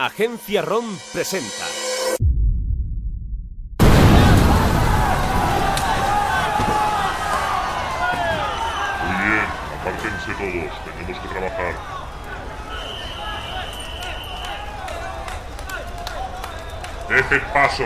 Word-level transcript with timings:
Agencia 0.00 0.62
ROM 0.62 0.84
presenta. 1.12 1.64
Muy 9.02 9.16
bien, 9.26 9.46
apártense 9.80 10.32
todos, 10.34 10.84
tenemos 10.84 11.18
que 11.20 11.28
trabajar. 11.28 11.74
Dejen 17.08 17.42
paso, 17.52 17.84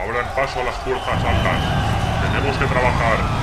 abran 0.00 0.34
paso 0.36 0.60
a 0.60 0.64
las 0.64 0.76
fuerzas 0.84 1.24
altas. 1.24 2.30
Tenemos 2.32 2.56
que 2.58 2.66
trabajar. 2.66 3.33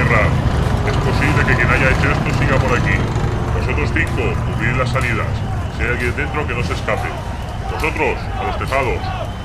Es 0.00 0.96
posible 0.96 1.44
que 1.46 1.54
quien 1.54 1.68
haya 1.68 1.90
hecho 1.90 2.08
esto 2.08 2.28
siga 2.40 2.56
por 2.56 2.72
aquí. 2.72 2.96
Vosotros 3.52 3.90
cinco, 3.92 4.32
cubrid 4.48 4.72
las 4.80 4.88
salidas. 4.88 5.28
Si 5.76 5.84
hay 5.84 5.90
alguien 5.90 6.16
dentro, 6.16 6.46
que 6.46 6.54
no 6.54 6.64
se 6.64 6.72
escape. 6.72 7.08
Vosotros, 7.70 8.16
a 8.40 8.44
los 8.48 8.56
tejados. 8.56 8.96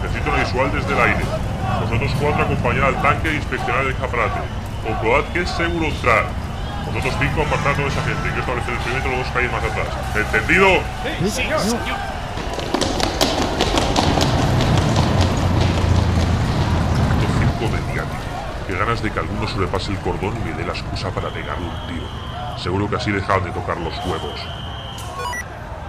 Necesito 0.01 0.31
una 0.31 0.43
visual 0.43 0.71
desde 0.71 0.93
el 0.93 1.01
aire. 1.11 1.25
Vosotros 1.81 2.11
cuatro, 2.21 2.43
acompañad 2.45 2.87
al 2.87 3.01
tanque 3.01 3.29
e 3.29 3.35
inspeccionar 3.35 3.83
el 3.83 3.91
escaparate. 3.91 4.39
Comprobad 4.81 5.25
que 5.33 5.41
es 5.41 5.49
seguro 5.49 5.87
entrar. 5.87 6.23
Vosotros 6.87 7.13
cinco, 7.19 7.43
apartad 7.43 7.75
toda 7.75 7.91
esa 7.91 8.03
gente. 8.07 8.23
Que 8.31 8.39
establecer 8.39 8.73
el 8.73 8.79
perímetro 8.79 9.11
dos 9.11 9.27
calles 9.35 9.51
más 9.51 9.63
atrás. 9.63 9.91
¿Entendido? 10.15 10.79
Acto 10.79 11.75
ganas 18.85 19.01
de 19.01 19.11
que 19.11 19.19
alguno 19.19 19.47
sobrepase 19.47 19.91
el 19.91 19.97
cordón 19.99 20.37
y 20.37 20.49
me 20.49 20.53
dé 20.53 20.63
la 20.63 20.73
excusa 20.73 21.09
para 21.09 21.29
pegarle 21.29 21.65
un 21.65 21.87
tiro. 21.87 22.07
Seguro 22.61 22.87
que 22.87 22.97
así 22.97 23.11
dejan 23.11 23.43
de 23.43 23.51
tocar 23.51 23.77
los 23.77 23.93
huevos. 24.05 24.39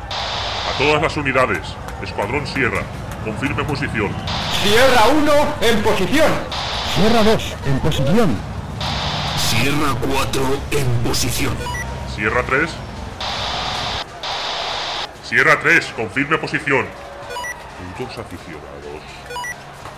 A 0.09 0.79
todas 0.79 1.03
las 1.03 1.15
unidades. 1.17 1.61
Escuadrón 2.03 2.47
Sierra. 2.47 2.83
Confirme 3.23 3.65
posición. 3.65 4.11
Sierra 4.63 5.09
1 5.15 5.33
en 5.61 5.83
posición. 5.83 6.33
Sierra 6.95 7.23
2, 7.23 7.55
en 7.67 7.81
posición. 7.81 8.37
Sierra 9.37 9.95
4 10.15 10.43
en 10.71 10.87
posición. 11.05 11.55
Sierra 12.15 12.43
3. 12.47 12.71
Sierra 15.23 15.61
3, 15.61 15.87
confirme 15.97 16.39
posición. 16.39 16.87
Putos 17.99 18.17
aficionados. 18.17 19.03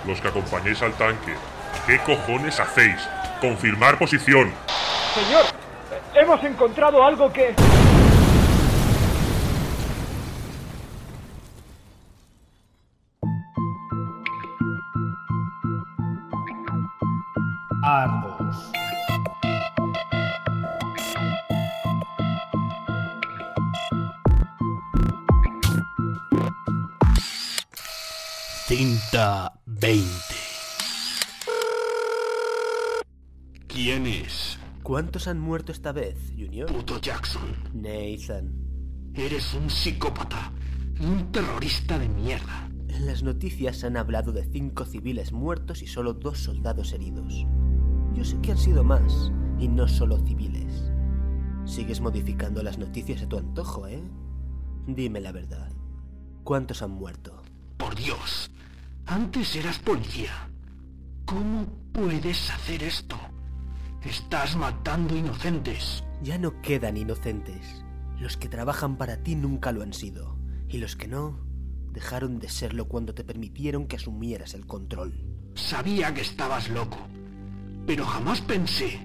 Los 0.05 0.21
que 0.21 0.29
acompañéis 0.29 0.83
al 0.83 0.95
tanque. 0.95 1.35
¿Qué 1.89 1.99
cojones 2.01 2.61
hacéis? 2.61 3.09
Confirmar 3.41 3.97
posición. 3.99 4.53
Señor, 5.15 5.47
hemos 6.15 6.45
encontrado 6.45 7.03
algo 7.03 7.33
que... 7.33 7.55
Argos. 17.83 18.71
Cinta 28.67 29.51
20. 29.65 30.28
¿Quién 33.81 34.09
es? 34.09 34.59
¿Cuántos 34.83 35.29
han 35.29 35.39
muerto 35.39 35.71
esta 35.71 35.93
vez, 35.93 36.33
Junior? 36.37 36.67
Puto 36.67 37.01
Jackson. 37.01 37.55
Nathan. 37.73 38.53
Eres 39.15 39.55
un 39.55 39.71
psicópata. 39.71 40.51
Un 41.01 41.31
terrorista 41.31 41.97
de 41.97 42.09
mierda. 42.09 42.69
En 42.89 43.07
las 43.07 43.23
noticias 43.23 43.85
han 43.85 43.97
hablado 43.97 44.33
de 44.33 44.43
cinco 44.51 44.85
civiles 44.85 45.31
muertos 45.31 45.81
y 45.83 45.87
solo 45.87 46.13
dos 46.15 46.41
soldados 46.41 46.93
heridos. 46.93 47.33
Yo 48.15 48.25
sé 48.25 48.41
que 48.41 48.51
han 48.51 48.59
sido 48.59 48.83
más, 48.83 49.31
y 49.61 49.69
no 49.69 49.87
solo 49.87 50.19
civiles. 50.27 50.91
Sigues 51.65 52.01
modificando 52.01 52.65
las 52.65 52.79
noticias 52.79 53.23
a 53.23 53.29
tu 53.29 53.39
antojo, 53.39 53.87
¿eh? 53.87 54.03
Dime 54.89 55.21
la 55.21 55.31
verdad. 55.31 55.71
¿Cuántos 56.43 56.83
han 56.83 56.91
muerto? 56.91 57.45
Por 57.77 57.95
Dios. 57.95 58.51
Antes 59.07 59.55
eras 59.55 59.79
policía. 59.79 60.33
¿Cómo 61.27 61.65
puedes 61.93 62.51
hacer 62.51 62.83
esto? 62.83 63.17
Estás 64.09 64.57
matando 64.57 65.15
inocentes. 65.15 66.03
Ya 66.23 66.39
no 66.39 66.63
quedan 66.63 66.97
inocentes. 66.97 67.85
Los 68.19 68.39
que 68.39 68.49
trabajan 68.49 68.97
para 68.97 69.19
ti 69.19 69.37
nunca 69.37 69.71
lo 69.71 69.83
han 69.83 69.93
sido. 69.93 70.39
Y 70.67 70.79
los 70.79 70.97
que 70.97 71.09
no, 71.09 71.39
dejaron 71.93 72.39
de 72.39 72.49
serlo 72.49 72.89
cuando 72.89 73.13
te 73.13 73.23
permitieron 73.23 73.87
que 73.87 73.97
asumieras 73.97 74.55
el 74.55 74.65
control. 74.65 75.13
Sabía 75.55 76.15
que 76.15 76.23
estabas 76.23 76.71
loco. 76.71 76.97
Pero 77.87 78.07
jamás 78.07 78.41
pensé 78.41 78.99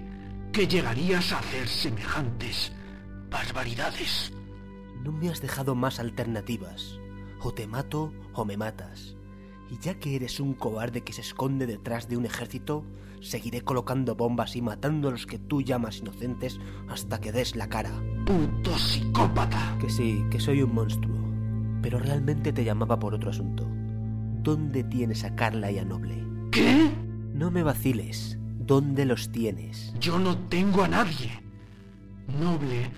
que 0.52 0.66
llegarías 0.66 1.32
a 1.32 1.40
hacer 1.40 1.68
semejantes 1.68 2.72
barbaridades. 3.28 4.32
No 5.02 5.12
me 5.12 5.28
has 5.28 5.42
dejado 5.42 5.74
más 5.74 6.00
alternativas. 6.00 6.98
O 7.42 7.52
te 7.52 7.66
mato 7.66 8.10
o 8.32 8.46
me 8.46 8.56
matas. 8.56 9.16
Y 9.74 9.78
ya 9.78 9.94
que 9.94 10.14
eres 10.14 10.38
un 10.38 10.54
cobarde 10.54 11.00
que 11.00 11.12
se 11.12 11.20
esconde 11.20 11.66
detrás 11.66 12.08
de 12.08 12.16
un 12.16 12.24
ejército, 12.24 12.84
seguiré 13.20 13.62
colocando 13.62 14.14
bombas 14.14 14.54
y 14.54 14.62
matando 14.62 15.08
a 15.08 15.10
los 15.10 15.26
que 15.26 15.40
tú 15.40 15.62
llamas 15.62 15.98
inocentes 15.98 16.60
hasta 16.88 17.20
que 17.20 17.32
des 17.32 17.56
la 17.56 17.68
cara. 17.68 17.90
Puto 18.24 18.78
psicópata. 18.78 19.76
Que 19.80 19.90
sí, 19.90 20.24
que 20.30 20.38
soy 20.38 20.62
un 20.62 20.72
monstruo. 20.72 21.16
Pero 21.82 21.98
realmente 21.98 22.52
te 22.52 22.62
llamaba 22.62 23.00
por 23.00 23.14
otro 23.14 23.30
asunto. 23.30 23.66
¿Dónde 24.44 24.84
tienes 24.84 25.24
a 25.24 25.34
Carla 25.34 25.72
y 25.72 25.78
a 25.78 25.84
Noble? 25.84 26.24
¿Qué? 26.52 26.92
No 27.32 27.50
me 27.50 27.64
vaciles. 27.64 28.38
¿Dónde 28.40 29.04
los 29.04 29.32
tienes? 29.32 29.92
Yo 29.98 30.20
no 30.20 30.38
tengo 30.46 30.84
a 30.84 30.88
nadie. 30.88 31.42
Noble 32.28 32.92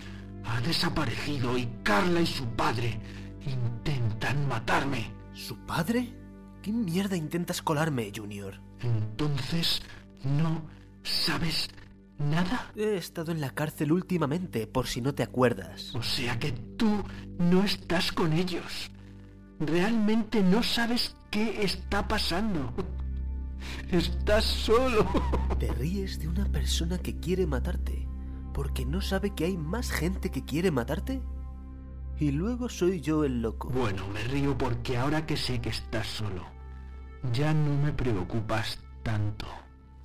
ha 0.45 0.61
desaparecido 0.61 1.57
y 1.57 1.71
Carla 1.83 2.21
y 2.21 2.27
su 2.27 2.45
padre 2.49 3.01
intentan 3.47 4.47
matarme. 4.47 5.11
¿Su 5.33 5.57
padre? 5.65 6.26
¿Qué 6.67 6.73
mierda 6.73 7.17
intentas 7.17 7.63
colarme, 7.63 8.11
Junior? 8.13 8.55
Entonces, 8.81 9.81
¿no 10.25 10.63
sabes 11.05 11.71
nada? 12.19 12.73
He 12.75 12.97
estado 12.97 13.31
en 13.31 13.41
la 13.41 13.51
cárcel 13.51 13.93
últimamente, 13.93 14.67
por 14.67 14.89
si 14.89 15.01
no 15.01 15.15
te 15.15 15.23
acuerdas. 15.23 15.95
O 15.95 16.03
sea 16.03 16.41
que 16.41 16.51
tú 16.51 17.05
no 17.39 17.63
estás 17.63 18.11
con 18.11 18.33
ellos. 18.33 18.91
Realmente 19.61 20.43
no 20.43 20.65
sabes 20.65 21.15
qué 21.31 21.63
está 21.63 22.09
pasando. 22.09 22.75
Estás 23.93 24.43
solo. 24.43 25.07
Te 25.61 25.73
ríes 25.73 26.19
de 26.19 26.27
una 26.27 26.47
persona 26.47 26.99
que 26.99 27.17
quiere 27.21 27.47
matarte, 27.47 28.09
porque 28.53 28.85
no 28.85 29.01
sabe 29.03 29.37
que 29.37 29.45
hay 29.45 29.57
más 29.57 29.93
gente 29.93 30.33
que 30.33 30.45
quiere 30.45 30.73
matarte. 30.73 31.23
Y 32.19 32.33
luego 32.33 32.69
soy 32.69 33.01
yo 33.01 33.23
el 33.23 33.41
loco. 33.41 33.69
Bueno, 33.69 34.09
me 34.09 34.25
río 34.25 34.59
porque 34.59 34.97
ahora 34.97 35.27
que 35.27 35.37
sé 35.37 35.61
que 35.61 35.69
estás 35.69 36.09
solo, 36.09 36.56
ya 37.33 37.53
no 37.53 37.75
me 37.83 37.93
preocupas 37.93 38.79
tanto. 39.03 39.47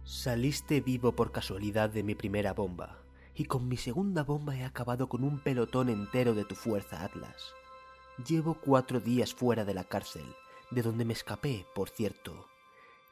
Saliste 0.03 0.81
vivo 0.81 1.13
por 1.13 1.31
casualidad 1.31 1.89
de 1.89 2.03
mi 2.03 2.15
primera 2.15 2.53
bomba, 2.53 3.03
y 3.35 3.45
con 3.45 3.67
mi 3.67 3.77
segunda 3.77 4.23
bomba 4.23 4.55
he 4.55 4.63
acabado 4.63 5.07
con 5.07 5.23
un 5.23 5.39
pelotón 5.39 5.89
entero 5.89 6.33
de 6.33 6.45
tu 6.45 6.55
fuerza, 6.55 7.03
Atlas. 7.03 7.53
Llevo 8.27 8.55
cuatro 8.55 8.99
días 8.99 9.33
fuera 9.33 9.65
de 9.65 9.73
la 9.73 9.83
cárcel, 9.83 10.25
de 10.69 10.81
donde 10.81 11.05
me 11.05 11.13
escapé, 11.13 11.65
por 11.73 11.89
cierto. 11.89 12.47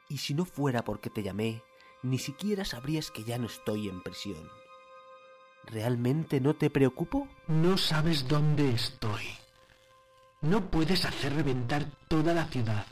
Y 0.08 0.18
si 0.18 0.34
no 0.34 0.44
fuera 0.44 0.84
porque 0.84 1.10
te 1.10 1.22
llamé, 1.22 1.62
ni 2.02 2.18
siquiera 2.18 2.64
sabrías 2.64 3.10
que 3.10 3.24
ya 3.24 3.38
no 3.38 3.46
estoy 3.46 3.88
en 3.88 4.02
prisión. 4.02 4.48
¿Realmente 5.64 6.40
no 6.40 6.54
te 6.54 6.70
preocupo? 6.70 7.28
No 7.46 7.76
sabes 7.76 8.26
dónde 8.28 8.72
estoy. 8.72 9.24
No 10.40 10.70
puedes 10.70 11.04
hacer 11.04 11.34
reventar 11.34 11.86
toda 12.08 12.32
la 12.32 12.46
ciudad 12.46 12.86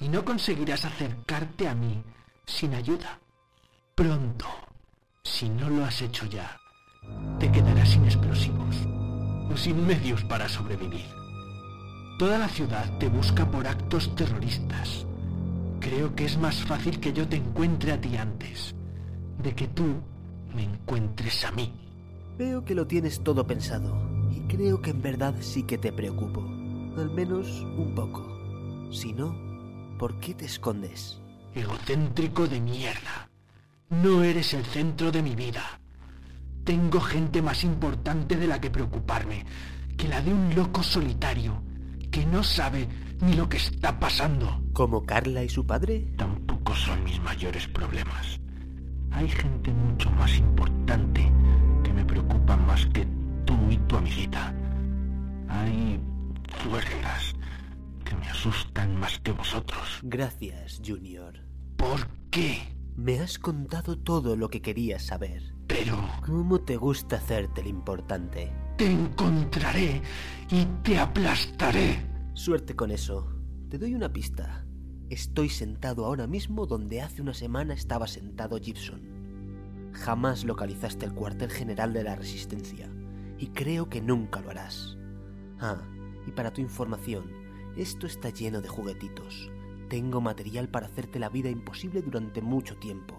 y 0.00 0.08
no 0.08 0.24
conseguirás 0.24 0.84
acercarte 0.84 1.68
a 1.68 1.74
mí 1.74 2.02
sin 2.46 2.74
ayuda. 2.74 3.18
Pronto 3.94 4.46
Si 5.24 5.48
no 5.48 5.70
lo 5.70 5.84
has 5.84 6.02
hecho 6.02 6.26
ya, 6.26 6.58
te 7.38 7.50
quedarás 7.52 7.90
sin 7.90 8.04
explosivos 8.04 8.76
o 9.52 9.56
sin 9.56 9.86
medios 9.86 10.24
para 10.24 10.48
sobrevivir. 10.48 11.06
Toda 12.18 12.38
la 12.38 12.48
ciudad 12.48 12.98
te 12.98 13.08
busca 13.08 13.50
por 13.50 13.66
actos 13.66 14.14
terroristas. 14.16 15.06
Creo 15.80 16.14
que 16.14 16.24
es 16.24 16.38
más 16.38 16.56
fácil 16.64 17.00
que 17.00 17.12
yo 17.12 17.28
te 17.28 17.36
encuentre 17.36 17.92
a 17.92 18.00
ti 18.00 18.16
antes, 18.16 18.74
de 19.42 19.54
que 19.54 19.68
tú 19.68 20.02
me 20.54 20.64
encuentres 20.64 21.44
a 21.44 21.52
mí. 21.52 21.72
Veo 22.38 22.64
que 22.64 22.74
lo 22.74 22.86
tienes 22.86 23.22
todo 23.22 23.46
pensado 23.46 24.28
y 24.30 24.40
creo 24.42 24.80
que 24.80 24.90
en 24.90 25.02
verdad 25.02 25.34
sí 25.40 25.64
que 25.64 25.78
te 25.78 25.92
preocupo. 25.92 26.40
Al 26.96 27.10
menos 27.10 27.48
un 27.76 27.94
poco. 27.94 28.26
Si 28.90 29.12
no, 29.12 29.51
¿por 30.02 30.18
qué 30.18 30.34
te 30.34 30.46
escondes? 30.46 31.20
Egocéntrico 31.54 32.48
de 32.48 32.60
mierda. 32.60 33.30
No 33.88 34.24
eres 34.24 34.52
el 34.52 34.64
centro 34.64 35.12
de 35.12 35.22
mi 35.22 35.36
vida. 35.36 35.62
Tengo 36.64 37.00
gente 37.00 37.40
más 37.40 37.62
importante 37.62 38.34
de 38.34 38.48
la 38.48 38.60
que 38.60 38.68
preocuparme 38.68 39.46
que 39.96 40.08
la 40.08 40.20
de 40.20 40.34
un 40.34 40.56
loco 40.56 40.82
solitario 40.82 41.62
que 42.10 42.26
no 42.26 42.42
sabe 42.42 42.88
ni 43.20 43.34
lo 43.34 43.48
que 43.48 43.58
está 43.58 44.00
pasando. 44.00 44.64
¿Como 44.72 45.04
Carla 45.04 45.44
y 45.44 45.48
su 45.48 45.64
padre? 45.64 46.12
Tampoco 46.18 46.74
son 46.74 47.04
mis 47.04 47.20
mayores 47.20 47.68
problemas. 47.68 48.40
Hay 49.12 49.28
gente 49.28 49.70
mucho 49.70 50.10
más 50.10 50.36
importante 50.36 51.30
que 51.84 51.92
me 51.92 52.04
preocupa 52.04 52.56
más 52.56 52.86
que 52.86 53.06
tú 53.44 53.56
y 53.70 53.76
tu 53.76 53.98
amiguita. 53.98 54.52
Hay 55.48 56.00
fuerzas 56.64 57.31
que 58.12 58.16
me 58.18 58.28
asustan 58.28 58.98
más 58.98 59.18
que 59.20 59.32
vosotros. 59.32 60.00
Gracias, 60.02 60.82
Junior. 60.84 61.38
¿Por 61.76 62.08
qué? 62.30 62.58
Me 62.94 63.20
has 63.20 63.38
contado 63.38 63.98
todo 63.98 64.36
lo 64.36 64.50
que 64.50 64.60
querías 64.60 65.04
saber. 65.04 65.54
Pero 65.66 65.96
¿Cómo 66.26 66.60
te 66.60 66.76
gusta 66.76 67.16
hacerte 67.16 67.62
el 67.62 67.68
importante? 67.68 68.52
te 68.76 68.90
encontraré 68.90 70.02
y 70.50 70.64
te 70.82 70.98
aplastaré. 70.98 72.04
Suerte 72.34 72.74
con 72.74 72.90
eso. 72.90 73.32
Te 73.70 73.78
doy 73.78 73.94
una 73.94 74.12
pista. 74.12 74.66
Estoy 75.08 75.48
sentado 75.48 76.04
ahora 76.04 76.26
mismo 76.26 76.66
donde 76.66 77.00
hace 77.00 77.22
una 77.22 77.34
semana 77.34 77.74
estaba 77.74 78.06
sentado 78.06 78.58
Gibson. 78.58 79.90
Jamás 79.92 80.44
localizaste 80.44 81.06
el 81.06 81.14
cuartel 81.14 81.50
general 81.50 81.92
de 81.92 82.04
la 82.04 82.16
Resistencia 82.16 82.90
y 83.38 83.48
creo 83.48 83.88
que 83.88 84.00
nunca 84.00 84.40
lo 84.40 84.50
harás. 84.50 84.96
Ah, 85.60 85.82
y 86.26 86.32
para 86.32 86.52
tu 86.52 86.60
información, 86.60 87.41
esto 87.76 88.06
está 88.06 88.30
lleno 88.30 88.60
de 88.60 88.68
juguetitos. 88.68 89.50
Tengo 89.88 90.20
material 90.20 90.68
para 90.68 90.86
hacerte 90.86 91.18
la 91.18 91.28
vida 91.28 91.50
imposible 91.50 92.02
durante 92.02 92.42
mucho 92.42 92.76
tiempo. 92.76 93.16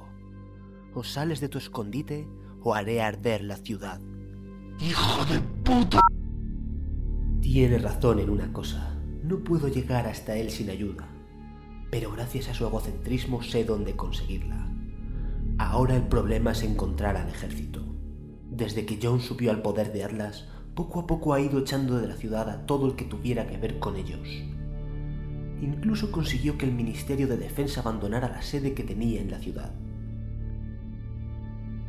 O 0.94 1.04
sales 1.04 1.40
de 1.40 1.50
tu 1.50 1.58
escondite 1.58 2.28
o 2.62 2.76
haré 2.76 3.02
arder 3.02 3.44
la 3.44 3.58
ciudad. 3.58 4.00
¡Hijo 4.80 5.26
de 5.26 5.40
puta! 5.64 6.00
Tiene 7.42 7.78
razón 7.78 8.20
en 8.20 8.30
una 8.30 8.52
cosa. 8.54 8.98
No 9.24 9.44
puedo 9.44 9.68
llegar 9.68 10.08
hasta 10.08 10.36
él 10.36 10.50
sin 10.50 10.70
ayuda. 10.70 11.08
Pero 11.92 12.12
gracias 12.12 12.50
a 12.50 12.54
su 12.54 12.66
egocentrismo 12.66 13.44
sé 13.44 13.66
dónde 13.66 13.96
conseguirla. 13.96 14.68
Ahora 15.58 15.96
el 15.96 16.08
problema 16.08 16.52
es 16.52 16.64
encontrar 16.64 17.18
al 17.18 17.30
ejército. 17.30 17.86
Desde 18.50 18.86
que 18.86 19.00
John 19.02 19.20
subió 19.20 19.52
al 19.52 19.62
poder 19.62 19.94
de 19.94 20.04
Atlas, 20.04 20.48
poco 20.76 21.02
a 21.02 21.08
poco 21.08 21.34
ha 21.34 21.40
ido 21.40 21.60
echando 21.60 22.00
de 22.00 22.08
la 22.08 22.16
ciudad 22.16 22.50
a 22.50 22.66
todo 22.66 22.88
el 22.88 22.96
que 22.96 23.06
tuviera 23.06 23.48
que 23.48 23.58
ver 23.58 23.80
con 23.80 23.96
ellos. 23.96 24.28
Incluso 25.62 26.12
consiguió 26.12 26.58
que 26.58 26.66
el 26.66 26.74
Ministerio 26.74 27.28
de 27.28 27.38
Defensa 27.38 27.82
abandonara 27.82 28.30
la 28.30 28.42
sede 28.42 28.74
que 28.74 28.84
tenía 28.84 29.22
en 29.22 29.32
la 29.32 29.40
ciudad. 29.40 29.72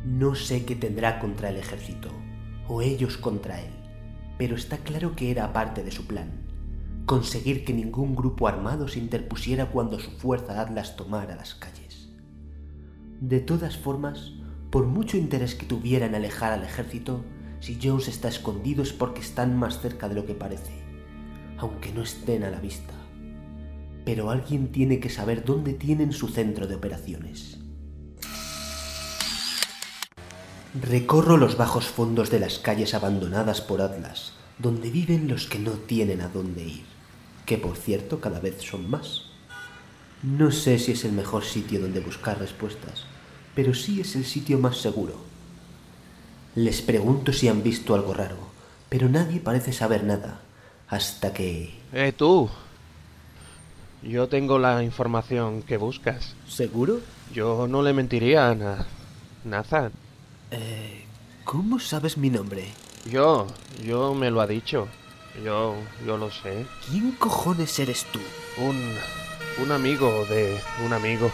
No 0.05 0.35
sé 0.35 0.65
qué 0.65 0.75
tendrá 0.75 1.19
contra 1.19 1.49
el 1.49 1.57
ejército, 1.57 2.09
o 2.67 2.81
ellos 2.81 3.17
contra 3.17 3.59
él, 3.59 3.71
pero 4.37 4.55
está 4.55 4.77
claro 4.77 5.15
que 5.15 5.31
era 5.31 5.51
parte 5.51 5.83
de 5.83 5.91
su 5.91 6.05
plan, 6.05 6.29
conseguir 7.05 7.65
que 7.65 7.73
ningún 7.73 8.15
grupo 8.15 8.47
armado 8.47 8.87
se 8.87 8.99
interpusiera 8.99 9.71
cuando 9.71 9.99
su 9.99 10.11
fuerza 10.11 10.61
Atlas 10.61 10.95
tomara 10.95 11.35
las 11.35 11.55
calles. 11.55 12.09
De 13.19 13.39
todas 13.39 13.77
formas, 13.77 14.33
por 14.69 14.85
mucho 14.85 15.17
interés 15.17 15.55
que 15.55 15.65
tuviera 15.65 16.05
en 16.05 16.15
alejar 16.15 16.53
al 16.53 16.63
ejército, 16.63 17.23
si 17.65 17.79
Jones 17.81 18.07
está 18.07 18.27
escondido 18.27 18.83
es 18.83 18.93
porque 18.93 19.21
están 19.21 19.57
más 19.57 19.81
cerca 19.81 20.07
de 20.07 20.13
lo 20.13 20.27
que 20.27 20.35
parece, 20.35 20.83
aunque 21.57 21.91
no 21.91 22.03
estén 22.03 22.43
a 22.43 22.51
la 22.51 22.59
vista. 22.59 22.93
Pero 24.05 24.29
alguien 24.29 24.71
tiene 24.71 24.99
que 24.99 25.09
saber 25.09 25.43
dónde 25.43 25.73
tienen 25.73 26.13
su 26.13 26.27
centro 26.27 26.67
de 26.67 26.75
operaciones. 26.75 27.57
Recorro 30.79 31.37
los 31.37 31.57
bajos 31.57 31.87
fondos 31.87 32.29
de 32.29 32.39
las 32.39 32.59
calles 32.59 32.93
abandonadas 32.93 33.61
por 33.61 33.81
Atlas, 33.81 34.33
donde 34.59 34.91
viven 34.91 35.27
los 35.27 35.47
que 35.47 35.57
no 35.57 35.71
tienen 35.71 36.21
a 36.21 36.27
dónde 36.27 36.65
ir, 36.65 36.85
que 37.47 37.57
por 37.57 37.77
cierto 37.77 38.21
cada 38.21 38.39
vez 38.39 38.61
son 38.61 38.87
más. 38.91 39.23
No 40.21 40.51
sé 40.51 40.77
si 40.77 40.91
es 40.91 41.03
el 41.03 41.13
mejor 41.13 41.43
sitio 41.43 41.79
donde 41.79 41.99
buscar 41.99 42.37
respuestas, 42.37 43.05
pero 43.55 43.73
sí 43.73 44.01
es 44.01 44.15
el 44.15 44.25
sitio 44.25 44.59
más 44.59 44.77
seguro. 44.77 45.34
Les 46.55 46.81
pregunto 46.81 47.33
si 47.33 47.47
han 47.47 47.63
visto 47.63 47.93
algo 47.95 48.13
raro, 48.13 48.37
pero 48.89 49.09
nadie 49.09 49.39
parece 49.39 49.73
saber 49.73 50.03
nada, 50.03 50.39
hasta 50.87 51.33
que... 51.33 51.73
Eh, 51.93 52.13
tú. 52.15 52.49
Yo 54.01 54.27
tengo 54.27 54.59
la 54.59 54.83
información 54.83 55.63
que 55.63 55.77
buscas. 55.77 56.35
¿Seguro? 56.47 56.99
Yo 57.33 57.67
no 57.67 57.81
le 57.81 57.91
mentiría 57.93 58.49
a 58.49 58.55
Na- 58.55 58.85
Nathan. 59.43 59.91
Eh, 60.51 61.03
¿Cómo 61.43 61.79
sabes 61.79 62.17
mi 62.17 62.29
nombre? 62.29 62.65
Yo, 63.11 63.47
yo 63.83 64.13
me 64.13 64.31
lo 64.31 64.41
ha 64.41 64.47
dicho. 64.47 64.87
Yo, 65.43 65.75
yo 66.05 66.17
lo 66.17 66.31
sé. 66.31 66.65
¿Quién 66.89 67.11
cojones 67.13 67.77
eres 67.79 68.05
tú? 68.11 68.19
Un, 68.61 68.79
un 69.63 69.71
amigo 69.71 70.25
de 70.29 70.57
un 70.85 70.93
amigo. 70.93 71.31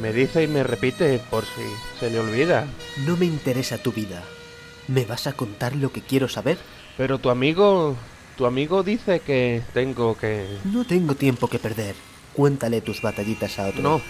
Me 0.00 0.12
dice 0.12 0.42
y 0.42 0.48
me 0.48 0.64
repite 0.64 1.20
por 1.30 1.44
si 1.44 1.62
se 2.00 2.10
le 2.10 2.18
olvida. 2.18 2.66
No 3.06 3.16
me 3.16 3.26
interesa 3.26 3.78
tu 3.78 3.92
vida. 3.92 4.22
¿Me 4.88 5.04
vas 5.04 5.26
a 5.26 5.32
contar 5.32 5.76
lo 5.76 5.92
que 5.92 6.02
quiero 6.02 6.28
saber? 6.28 6.58
Pero 6.96 7.18
tu 7.18 7.30
amigo, 7.30 7.94
tu 8.36 8.44
amigo 8.46 8.82
dice 8.82 9.20
que 9.20 9.62
tengo 9.72 10.16
que... 10.16 10.46
No 10.64 10.84
tengo 10.84 11.14
tiempo 11.14 11.48
que 11.48 11.58
perder. 11.58 11.94
Cuéntale 12.34 12.80
tus 12.80 13.00
batallitas 13.02 13.58
a 13.58 13.68
otro. 13.68 13.82
No. 13.82 14.00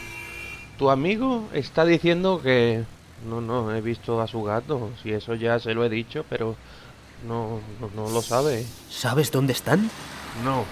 Tu 0.79 0.91
amigo 0.91 1.49
está 1.53 1.85
diciendo 1.85 2.41
que... 2.43 2.85
No, 3.29 3.41
no, 3.41 3.75
he 3.75 3.81
visto 3.81 4.21
a 4.21 4.27
su 4.27 4.43
gato. 4.43 4.91
Si 5.03 5.13
eso 5.13 5.35
ya 5.35 5.59
se 5.59 5.75
lo 5.75 5.85
he 5.85 5.89
dicho, 5.89 6.25
pero... 6.29 6.57
No, 7.29 7.61
no, 7.81 7.91
no 7.95 8.11
lo 8.11 8.23
sabe. 8.23 8.67
¿Sabes 8.91 9.31
dónde 9.31 9.53
están? 9.53 9.91
No. 10.45 10.65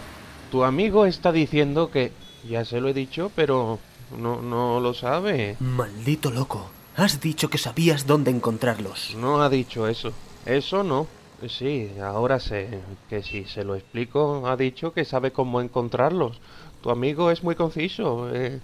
Tu 0.50 0.64
amigo 0.64 1.06
está 1.06 1.32
diciendo 1.32 1.90
que... 1.90 2.12
Ya 2.48 2.64
se 2.64 2.80
lo 2.80 2.88
he 2.88 2.94
dicho, 2.94 3.30
pero... 3.36 3.78
No, 4.18 4.42
no 4.42 4.80
lo 4.80 4.94
sabe. 4.94 5.56
Maldito 5.60 6.30
loco. 6.30 6.70
Has 6.96 7.20
dicho 7.20 7.48
que 7.48 7.58
sabías 7.58 8.06
dónde 8.06 8.30
encontrarlos. 8.30 9.14
No 9.16 9.42
ha 9.42 9.48
dicho 9.48 9.88
eso. 9.88 10.12
Eso 10.44 10.82
no. 10.82 11.06
Sí, 11.48 11.90
ahora 12.00 12.38
sé 12.38 12.68
que 13.08 13.22
si 13.22 13.44
se 13.46 13.64
lo 13.64 13.74
explico, 13.74 14.46
ha 14.46 14.56
dicho 14.56 14.92
que 14.92 15.04
sabe 15.04 15.32
cómo 15.32 15.60
encontrarlos. 15.60 16.40
Tu 16.82 16.90
amigo 16.90 17.30
es 17.30 17.42
muy 17.42 17.54
conciso 17.56 18.30
eh, 18.32 18.60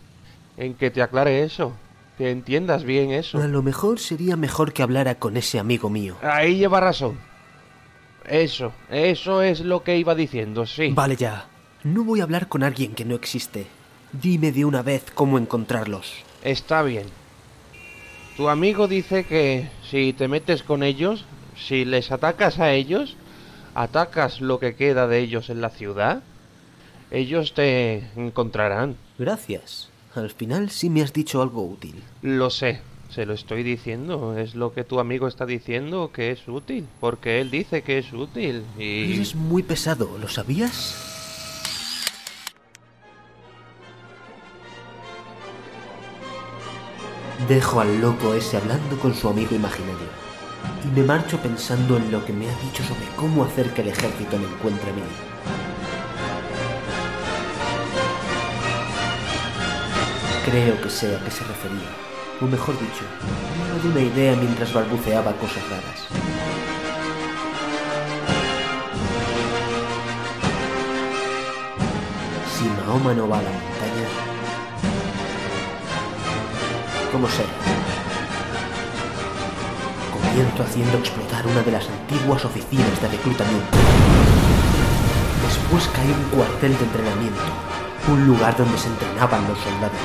en 0.57 0.75
que 0.75 0.91
te 0.91 1.03
aclare 1.03 1.43
eso. 1.43 1.73
Que 2.17 2.31
entiendas 2.31 2.85
bien 2.85 3.11
eso. 3.13 3.39
A 3.39 3.47
lo 3.47 3.63
mejor 3.63 4.01
sería 4.01 4.37
mejor 4.37 4.73
que 4.73 4.83
hablara 4.83 5.17
con 5.17 5.37
ese 5.37 5.59
amigo 5.59 5.89
mío. 5.89 6.17
Ahí 6.23 6.57
lleva 6.57 6.81
razón. 6.81 7.19
Eso, 8.25 8.73
eso 8.91 9.43
es 9.43 9.61
lo 9.61 9.83
que 9.83 9.97
iba 9.97 10.15
diciendo, 10.15 10.67
sí. 10.67 10.93
Vale 10.93 11.17
ya. 11.17 11.47
No 11.85 12.05
voy 12.05 12.21
a 12.21 12.25
hablar 12.25 12.49
con 12.49 12.63
alguien 12.63 12.95
que 12.95 13.05
no 13.05 13.15
existe. 13.15 13.67
Dime 14.13 14.53
de 14.53 14.65
una 14.65 14.83
vez 14.83 15.05
cómo 15.15 15.39
encontrarlos. 15.39 16.25
Está 16.43 16.83
bien. 16.83 17.07
Tu 18.37 18.49
amigo 18.49 18.89
dice 18.89 19.25
que 19.25 19.69
si 19.91 20.13
te 20.13 20.29
metes 20.29 20.63
con 20.63 20.83
ellos, 20.83 21.25
si 21.57 21.85
les 21.85 22.11
atacas 22.11 22.59
a 22.59 22.73
ellos, 22.73 23.17
atacas 23.75 24.41
lo 24.41 24.59
que 24.59 24.75
queda 24.75 25.07
de 25.09 25.19
ellos 25.19 25.51
en 25.51 25.61
la 25.61 25.71
ciudad, 25.71 26.23
ellos 27.11 27.53
te 27.53 28.09
encontrarán. 28.17 28.97
Gracias. 29.19 29.91
Al 30.15 30.31
final 30.31 30.71
sí 30.71 30.89
me 30.89 31.03
has 31.03 31.13
dicho 31.13 31.43
algo 31.43 31.65
útil. 31.65 32.03
Lo 32.23 32.49
sé, 32.49 32.81
se 33.11 33.27
lo 33.27 33.35
estoy 33.35 33.63
diciendo, 33.63 34.39
es 34.39 34.55
lo 34.55 34.73
que 34.73 34.85
tu 34.85 35.01
amigo 35.01 35.29
está 35.29 35.45
diciendo 35.45 36.13
que 36.13 36.31
es 36.31 36.49
útil, 36.49 36.87
porque 37.01 37.41
él 37.41 37.51
dice 37.51 37.83
que 37.83 37.99
es 37.99 38.13
útil 38.13 38.63
y... 38.79 39.15
Eres 39.15 39.35
muy 39.35 39.63
pesado, 39.63 40.17
¿lo 40.19 40.29
sabías? 40.29 41.18
Dejo 47.49 47.81
al 47.81 47.99
loco 48.03 48.35
ese 48.35 48.59
hablando 48.59 48.99
con 48.99 49.15
su 49.15 49.27
amigo 49.27 49.55
imaginario 49.55 50.07
y 50.85 50.89
me 50.89 51.03
marcho 51.03 51.39
pensando 51.39 51.97
en 51.97 52.11
lo 52.13 52.23
que 52.23 52.33
me 52.35 52.47
ha 52.47 52.55
dicho 52.59 52.83
sobre 52.85 53.07
cómo 53.17 53.43
hacer 53.43 53.73
que 53.73 53.81
el 53.81 53.89
ejército 53.89 54.37
me 54.39 54.45
encuentre 54.45 54.91
a 54.91 54.93
mí. 54.93 55.03
Creo 60.45 60.79
que 60.83 60.91
sé 60.91 61.17
a 61.17 61.25
qué 61.25 61.31
se 61.31 61.45
refería, 61.45 61.89
O 62.43 62.45
mejor 62.45 62.79
dicho, 62.79 63.05
me 63.59 63.69
dado 63.69 63.89
una 63.93 64.01
idea 64.01 64.37
mientras 64.37 64.73
balbuceaba 64.75 65.33
cosas 65.33 65.63
raras. 65.71 66.07
Si 72.55 72.65
Mahoma 72.65 73.15
no 73.15 73.27
va 73.27 73.39
a 73.39 73.43
la 73.43 73.51
montaña, 73.51 74.09
¿cómo 77.13 77.29
será? 77.29 77.49
Comienzo 80.13 80.63
haciendo 80.63 80.99
explotar 80.99 81.47
una 81.47 81.63
de 81.63 81.73
las 81.73 81.89
antiguas 81.89 82.45
oficinas 82.45 83.01
de 83.01 83.09
reclutamiento. 83.09 83.79
Después 85.47 85.89
cae 85.95 86.07
un 86.07 86.25
cuartel 86.37 86.77
de 86.77 86.85
entrenamiento, 86.85 87.41
un 88.09 88.27
lugar 88.27 88.57
donde 88.57 88.79
se 88.79 88.89
entrenaban 88.89 89.47
los 89.49 89.59
soldados. 89.59 89.99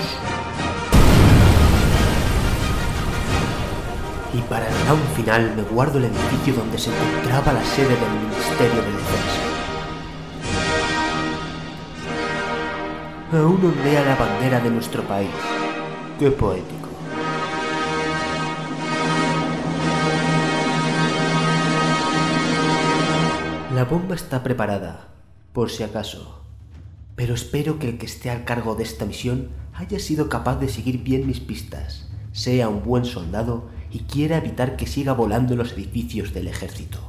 Y 4.34 4.42
para 4.50 4.68
el 4.68 4.88
round 4.88 5.16
final 5.16 5.54
me 5.56 5.64
guardo 5.64 6.00
el 6.00 6.06
edificio 6.06 6.56
donde 6.56 6.78
se 6.80 6.90
encontraba 6.90 7.54
la 7.54 7.64
sede 7.64 7.90
del 7.90 8.10
Ministerio 8.22 8.82
de 8.82 8.92
Defensa. 8.92 9.44
Aún 13.34 13.60
ondea 13.64 14.04
la 14.06 14.16
bandera 14.16 14.60
de 14.60 14.70
nuestro 14.70 15.04
país. 15.04 15.30
Qué 16.20 16.32
poético. 16.32 16.93
La 23.84 23.90
bomba 23.90 24.16
está 24.16 24.44
preparada, 24.44 25.10
por 25.52 25.70
si 25.70 25.84
acaso. 25.84 26.42
Pero 27.18 27.34
espero 27.34 27.80
que 27.80 27.90
el 27.90 27.98
que 27.98 28.06
esté 28.06 28.30
al 28.30 28.46
cargo 28.46 28.76
de 28.76 28.84
esta 28.84 29.06
misión 29.06 29.50
haya 29.74 30.00
sido 30.00 30.30
capaz 30.30 30.56
de 30.56 30.70
seguir 30.70 31.04
bien 31.04 31.28
mis 31.28 31.42
pistas, 31.42 32.08
sea 32.32 32.70
un 32.70 32.82
buen 32.82 33.04
soldado 33.04 33.68
y 33.92 34.04
quiera 34.04 34.38
evitar 34.38 34.78
que 34.78 34.88
siga 34.88 35.12
volando 35.12 35.58
los 35.58 35.74
edificios 35.74 36.34
del 36.34 36.48
ejército. 36.48 37.00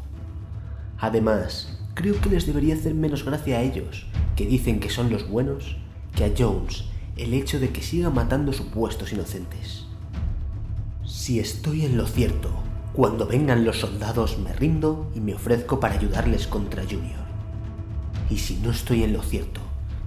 Además, 0.98 1.78
creo 1.94 2.20
que 2.20 2.30
les 2.30 2.44
debería 2.44 2.74
hacer 2.74 2.92
menos 2.92 3.24
gracia 3.24 3.58
a 3.58 3.62
ellos, 3.62 4.08
que 4.34 4.44
dicen 4.44 4.80
que 4.80 4.90
son 4.90 5.12
los 5.12 5.28
buenos, 5.28 5.76
que 6.16 6.24
a 6.24 6.32
Jones 6.36 6.86
el 7.16 7.34
hecho 7.34 7.60
de 7.60 7.70
que 7.70 7.82
siga 7.82 8.10
matando 8.10 8.52
supuestos 8.52 9.12
inocentes. 9.12 9.84
Si 11.04 11.38
estoy 11.38 11.84
en 11.84 11.96
lo 11.96 12.08
cierto, 12.08 12.63
cuando 12.94 13.26
vengan 13.26 13.64
los 13.64 13.80
soldados 13.80 14.38
me 14.38 14.52
rindo 14.52 15.10
y 15.16 15.20
me 15.20 15.34
ofrezco 15.34 15.80
para 15.80 15.94
ayudarles 15.94 16.46
contra 16.46 16.84
Junior. 16.84 17.24
Y 18.30 18.38
si 18.38 18.56
no 18.58 18.70
estoy 18.70 19.02
en 19.02 19.12
lo 19.12 19.20
cierto 19.20 19.60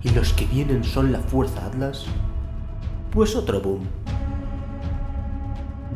y 0.03 0.11
los 0.11 0.31
que 0.31 0.45
vienen 0.45 0.85
son 0.85 1.11
la 1.11 1.19
Fuerza 1.19 1.65
Atlas, 1.65 2.05
pues 3.11 3.35
otro 3.35 3.59
boom. 3.59 3.81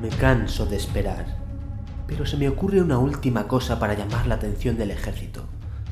Me 0.02 0.10
canso 0.10 0.66
de 0.66 0.76
esperar, 0.76 1.38
pero 2.08 2.26
se 2.26 2.36
me 2.36 2.50
ocurre 2.50 2.82
una 2.82 2.98
última 2.98 3.48
cosa 3.48 3.80
para 3.80 3.94
llamar 3.94 4.28
la 4.28 4.36
atención 4.36 4.78
del 4.78 4.92
ejército, 4.92 5.46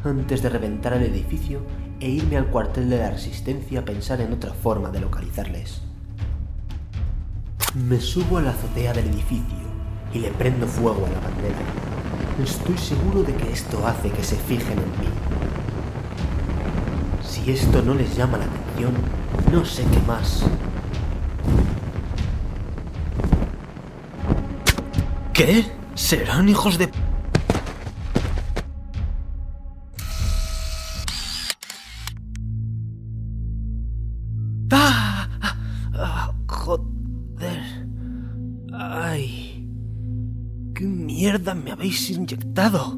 antes 0.03 0.41
de 0.41 0.49
reventar 0.49 0.91
el 0.91 1.03
edificio 1.03 1.61
e 2.01 2.09
irme 2.09 2.35
al 2.35 2.47
cuartel 2.47 2.89
de 2.89 2.97
la 2.97 3.11
resistencia 3.11 3.79
a 3.79 3.85
pensar 3.85 4.19
en 4.19 4.33
otra 4.33 4.53
forma 4.53 4.89
de 4.89 4.99
localizarles. 4.99 5.81
Me 7.73 8.01
subo 8.01 8.37
a 8.37 8.41
la 8.41 8.49
azotea 8.49 8.91
del 8.91 9.07
edificio 9.07 9.68
y 10.13 10.19
le 10.19 10.31
prendo 10.31 10.67
fuego 10.67 11.05
a 11.05 11.09
la 11.09 11.19
bandera. 11.19 11.57
Estoy 12.43 12.77
seguro 12.77 13.23
de 13.23 13.35
que 13.35 13.51
esto 13.51 13.85
hace 13.85 14.09
que 14.09 14.23
se 14.23 14.35
fijen 14.37 14.77
en 14.77 14.91
mí. 14.99 15.07
Si 17.27 17.51
esto 17.51 17.81
no 17.81 17.93
les 17.93 18.15
llama 18.15 18.37
la 18.37 18.45
atención, 18.45 18.93
no 19.51 19.65
sé 19.65 19.83
qué 19.83 19.99
más. 20.07 20.43
¿Qué? 25.33 25.65
¿Serán 25.95 26.49
hijos 26.49 26.77
de... 26.77 26.89
¡Ah! 34.71 35.27
¡Ah! 35.93 36.33
¡Joder! 36.47 36.98
Mierda 41.19 41.53
me 41.53 41.73
habéis 41.73 42.09
inyectado? 42.09 42.97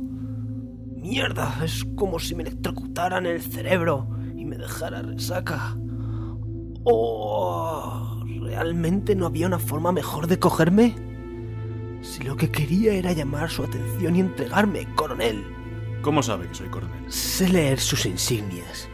¡Mierda! 0.95 1.59
Es 1.65 1.83
como 1.95 2.19
si 2.19 2.35
me 2.35 2.43
electrocutaran 2.43 3.25
el 3.25 3.41
cerebro 3.41 4.07
y 4.37 4.45
me 4.45 4.59
dejara 4.59 5.01
resaca. 5.01 5.75
¿Oh! 6.83 8.23
¿Realmente 8.43 9.15
no 9.15 9.25
había 9.25 9.47
una 9.47 9.57
forma 9.57 9.91
mejor 9.91 10.27
de 10.27 10.37
cogerme? 10.37 10.93
Si 12.03 12.21
lo 12.21 12.37
que 12.37 12.51
quería 12.51 12.93
era 12.93 13.11
llamar 13.11 13.49
su 13.49 13.63
atención 13.63 14.15
y 14.15 14.19
entregarme, 14.19 14.87
coronel. 14.93 15.43
¿Cómo 16.03 16.21
sabe 16.21 16.47
que 16.47 16.53
soy 16.53 16.69
coronel? 16.69 17.11
Sé 17.11 17.49
leer 17.49 17.79
sus 17.79 18.05
insignias. 18.05 18.87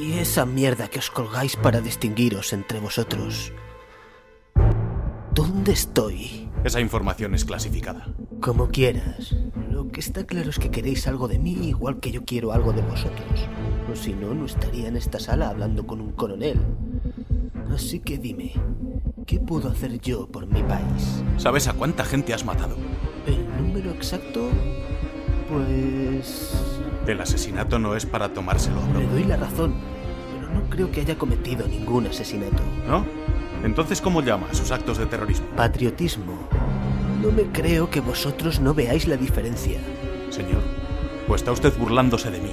Y 0.00 0.14
esa 0.14 0.46
mierda 0.46 0.88
que 0.88 1.00
os 1.00 1.10
colgáis 1.10 1.54
para 1.56 1.82
distinguiros 1.82 2.54
entre 2.54 2.80
vosotros. 2.80 3.52
¿Dónde 5.34 5.72
estoy? 5.72 6.43
Esa 6.64 6.80
información 6.80 7.34
es 7.34 7.44
clasificada. 7.44 8.06
Como 8.40 8.68
quieras. 8.68 9.36
Lo 9.70 9.88
que 9.92 10.00
está 10.00 10.24
claro 10.24 10.48
es 10.48 10.58
que 10.58 10.70
queréis 10.70 11.06
algo 11.06 11.28
de 11.28 11.38
mí 11.38 11.52
igual 11.68 12.00
que 12.00 12.10
yo 12.10 12.24
quiero 12.24 12.52
algo 12.52 12.72
de 12.72 12.80
vosotros. 12.80 13.48
O 13.92 13.94
si 13.94 14.14
no, 14.14 14.32
no 14.32 14.46
estaría 14.46 14.88
en 14.88 14.96
esta 14.96 15.20
sala 15.20 15.50
hablando 15.50 15.86
con 15.86 16.00
un 16.00 16.12
coronel. 16.12 16.58
Así 17.70 18.00
que 18.00 18.16
dime, 18.16 18.52
¿qué 19.26 19.40
puedo 19.40 19.68
hacer 19.68 20.00
yo 20.00 20.26
por 20.26 20.46
mi 20.46 20.62
país? 20.62 21.22
¿Sabes 21.36 21.68
a 21.68 21.74
cuánta 21.74 22.02
gente 22.06 22.32
has 22.32 22.46
matado? 22.46 22.76
¿El 23.26 23.46
número 23.62 23.90
exacto? 23.90 24.48
Pues... 25.50 26.50
El 27.06 27.20
asesinato 27.20 27.78
no 27.78 27.94
es 27.94 28.06
para 28.06 28.32
tomárselo 28.32 28.80
Le 28.98 29.06
doy 29.08 29.24
la 29.24 29.36
razón, 29.36 29.74
pero 30.32 30.50
no 30.54 30.70
creo 30.70 30.90
que 30.90 31.02
haya 31.02 31.18
cometido 31.18 31.68
ningún 31.68 32.06
asesinato. 32.06 32.62
¿No? 32.88 33.04
Entonces, 33.64 34.00
¿cómo 34.00 34.22
llama 34.22 34.48
a 34.50 34.54
sus 34.54 34.70
actos 34.70 34.98
de 34.98 35.06
terrorismo? 35.06 35.46
Patriotismo. 35.56 36.53
No 37.24 37.32
me 37.32 37.44
creo 37.44 37.88
que 37.88 38.00
vosotros 38.00 38.60
no 38.60 38.74
veáis 38.74 39.08
la 39.08 39.16
diferencia. 39.16 39.80
Señor, 40.28 40.60
o 41.26 41.34
está 41.34 41.52
usted 41.52 41.72
burlándose 41.78 42.30
de 42.30 42.38
mí, 42.38 42.50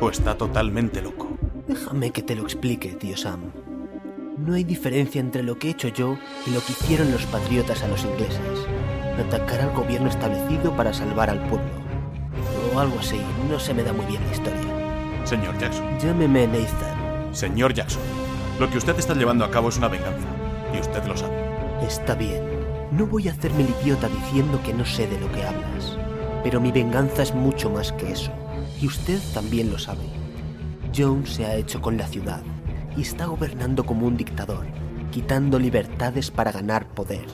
o 0.00 0.08
está 0.08 0.36
totalmente 0.36 1.02
loco. 1.02 1.36
Déjame 1.66 2.12
que 2.12 2.22
te 2.22 2.36
lo 2.36 2.44
explique, 2.44 2.90
tío 2.90 3.16
Sam. 3.16 3.50
No 4.38 4.54
hay 4.54 4.62
diferencia 4.62 5.20
entre 5.20 5.42
lo 5.42 5.58
que 5.58 5.66
he 5.66 5.70
hecho 5.72 5.88
yo 5.88 6.16
y 6.46 6.50
lo 6.50 6.60
que 6.60 6.72
hicieron 6.72 7.10
los 7.10 7.26
patriotas 7.26 7.82
a 7.82 7.88
los 7.88 8.04
ingleses. 8.04 8.40
Atacar 9.18 9.60
al 9.62 9.74
gobierno 9.74 10.08
establecido 10.08 10.76
para 10.76 10.92
salvar 10.92 11.28
al 11.28 11.40
pueblo. 11.48 11.72
O 12.72 12.78
algo 12.78 13.00
así, 13.00 13.20
no 13.50 13.58
se 13.58 13.74
me 13.74 13.82
da 13.82 13.92
muy 13.92 14.06
bien 14.06 14.24
la 14.26 14.32
historia. 14.32 15.24
Señor 15.24 15.58
Jackson. 15.58 15.98
Llámeme 15.98 16.46
Nathan. 16.46 17.34
Señor 17.34 17.74
Jackson. 17.74 18.02
Lo 18.60 18.70
que 18.70 18.78
usted 18.78 18.96
está 18.96 19.14
llevando 19.14 19.44
a 19.44 19.50
cabo 19.50 19.70
es 19.70 19.76
una 19.76 19.88
venganza, 19.88 20.28
y 20.72 20.78
usted 20.78 21.04
lo 21.04 21.16
sabe. 21.16 21.34
Está 21.84 22.14
bien. 22.14 22.53
No 22.96 23.06
voy 23.06 23.26
a 23.26 23.32
hacerme 23.32 23.64
el 23.64 23.74
idiota 23.82 24.08
diciendo 24.08 24.60
que 24.62 24.72
no 24.72 24.84
sé 24.84 25.08
de 25.08 25.18
lo 25.18 25.30
que 25.32 25.42
hablas. 25.42 25.98
Pero 26.44 26.60
mi 26.60 26.70
venganza 26.70 27.24
es 27.24 27.34
mucho 27.34 27.68
más 27.68 27.90
que 27.90 28.12
eso. 28.12 28.30
Y 28.80 28.86
usted 28.86 29.18
también 29.32 29.68
lo 29.72 29.80
sabe. 29.80 30.04
Jones 30.96 31.30
se 31.30 31.44
ha 31.44 31.56
hecho 31.56 31.82
con 31.82 31.96
la 31.96 32.06
ciudad 32.06 32.42
y 32.96 33.02
está 33.02 33.26
gobernando 33.26 33.84
como 33.84 34.06
un 34.06 34.16
dictador, 34.16 34.64
quitando 35.10 35.58
libertades 35.58 36.30
para 36.30 36.52
ganar 36.52 36.86
poder. 36.86 37.26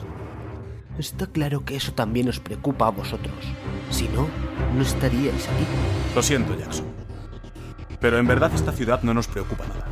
Está 0.97 1.27
claro 1.27 1.63
que 1.63 1.75
eso 1.75 1.93
también 1.93 2.27
os 2.27 2.39
preocupa 2.39 2.87
a 2.87 2.91
vosotros. 2.91 3.35
Si 3.91 4.07
no, 4.07 4.27
no 4.75 4.81
estaríais 4.81 5.47
aquí. 5.47 5.65
Lo 6.15 6.23
siento, 6.23 6.57
Jackson. 6.57 6.87
Pero 7.99 8.17
en 8.17 8.25
verdad 8.25 8.51
esta 8.55 8.71
ciudad 8.71 9.03
no 9.03 9.13
nos 9.13 9.27
preocupa 9.27 9.67
nada. 9.67 9.90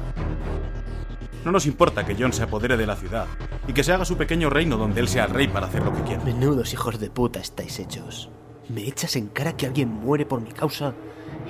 No 1.46 1.52
nos 1.52 1.66
importa 1.66 2.06
que 2.06 2.16
John 2.20 2.34
se 2.34 2.44
apodere 2.44 2.76
de 2.76 2.86
la 2.86 2.96
ciudad 2.96 3.26
y 3.68 3.74
que 3.74 3.84
se 3.84 3.94
haga 3.94 4.04
su 4.04 4.18
pequeño 4.18 4.50
reino 4.50 4.78
donde 4.78 5.00
él 5.00 5.08
sea 5.08 5.26
el 5.26 5.32
rey 5.32 5.48
para 5.48 5.68
hacer 5.68 5.84
lo 5.84 5.94
que 5.94 6.04
quiera. 6.04 6.24
Menudos 6.24 6.74
hijos 6.74 7.00
de 7.00 7.10
puta 7.10 7.40
estáis 7.40 7.80
hechos. 7.80 8.30
Me 8.68 8.82
echas 8.88 9.16
en 9.16 9.28
cara 9.28 9.56
que 9.56 9.66
alguien 9.66 9.90
muere 9.90 10.26
por 10.26 10.42
mi 10.42 10.52
causa 10.52 10.94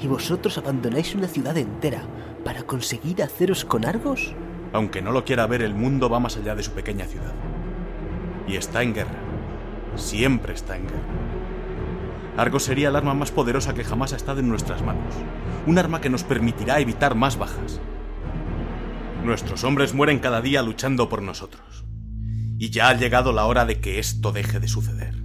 y 0.01 0.07
vosotros 0.07 0.57
abandonáis 0.57 1.15
una 1.15 1.27
ciudad 1.27 1.57
entera 1.57 2.03
para 2.45 2.63
conseguir 2.63 3.23
haceros 3.23 3.65
con 3.65 3.85
Argos. 3.85 4.33
Aunque 4.73 5.01
no 5.01 5.11
lo 5.11 5.25
quiera 5.25 5.47
ver, 5.47 5.63
el 5.63 5.73
mundo 5.73 6.09
va 6.09 6.19
más 6.19 6.37
allá 6.37 6.55
de 6.55 6.63
su 6.63 6.71
pequeña 6.71 7.05
ciudad. 7.05 7.33
Y 8.47 8.55
está 8.55 8.83
en 8.83 8.93
guerra. 8.93 9.19
Siempre 9.95 10.53
está 10.53 10.77
en 10.77 10.83
guerra. 10.83 10.99
Argos 12.37 12.63
sería 12.63 12.89
el 12.89 12.95
arma 12.95 13.15
más 13.15 13.31
poderosa 13.31 13.73
que 13.73 13.83
jamás 13.83 14.13
ha 14.13 14.15
estado 14.15 14.39
en 14.39 14.47
nuestras 14.47 14.83
manos. 14.83 15.13
Un 15.65 15.77
arma 15.77 15.99
que 15.99 16.09
nos 16.09 16.23
permitirá 16.23 16.79
evitar 16.79 17.15
más 17.15 17.37
bajas. 17.37 17.81
Nuestros 19.23 19.63
hombres 19.63 19.93
mueren 19.93 20.19
cada 20.19 20.41
día 20.41 20.61
luchando 20.61 21.09
por 21.09 21.21
nosotros. 21.21 21.85
Y 22.57 22.69
ya 22.69 22.89
ha 22.89 22.97
llegado 22.97 23.31
la 23.31 23.45
hora 23.45 23.65
de 23.65 23.79
que 23.79 23.99
esto 23.99 24.31
deje 24.31 24.59
de 24.59 24.67
suceder. 24.67 25.15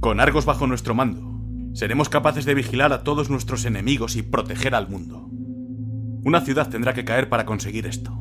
Con 0.00 0.20
Argos 0.20 0.44
bajo 0.44 0.66
nuestro 0.66 0.94
mando, 0.94 1.40
seremos 1.74 2.08
capaces 2.08 2.44
de 2.44 2.54
vigilar 2.54 2.92
a 2.92 3.02
todos 3.02 3.28
nuestros 3.30 3.64
enemigos 3.64 4.16
y 4.16 4.22
proteger 4.22 4.74
al 4.74 4.88
mundo. 4.88 5.28
Una 6.24 6.40
ciudad 6.40 6.68
tendrá 6.68 6.94
que 6.94 7.04
caer 7.04 7.28
para 7.28 7.44
conseguir 7.46 7.86
esto. 7.86 8.12